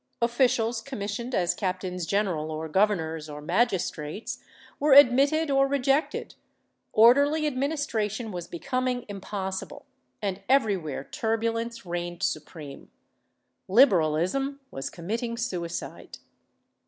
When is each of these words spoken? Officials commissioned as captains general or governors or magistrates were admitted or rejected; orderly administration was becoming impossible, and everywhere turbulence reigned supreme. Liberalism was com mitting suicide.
Officials 0.19 0.81
commissioned 0.81 1.35
as 1.35 1.53
captains 1.53 2.07
general 2.07 2.49
or 2.49 2.67
governors 2.67 3.29
or 3.29 3.39
magistrates 3.39 4.39
were 4.79 4.93
admitted 4.93 5.51
or 5.51 5.67
rejected; 5.67 6.33
orderly 6.91 7.45
administration 7.45 8.31
was 8.31 8.47
becoming 8.47 9.05
impossible, 9.07 9.85
and 10.19 10.41
everywhere 10.49 11.03
turbulence 11.03 11.85
reigned 11.85 12.23
supreme. 12.23 12.89
Liberalism 13.67 14.59
was 14.71 14.89
com 14.89 15.05
mitting 15.05 15.37
suicide. 15.37 16.17